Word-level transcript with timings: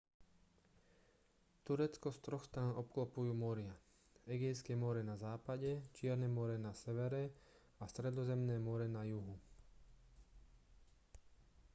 turecko 1.69 2.09
z 2.09 2.17
troch 2.27 2.41
strán 2.45 2.71
obklopujú 2.83 3.35
moria 3.41 3.69
egejské 4.37 4.73
more 4.85 5.03
na 5.05 5.13
západe 5.25 5.75
čierne 5.99 6.25
more 6.37 6.57
na 6.65 6.73
severe 6.81 7.23
a 7.85 7.85
stredozemné 7.93 8.57
more 8.69 8.87
na 8.97 9.01
juhu 9.13 9.37